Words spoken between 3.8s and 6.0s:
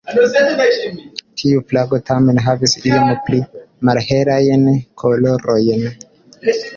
malhelajn kolorojn.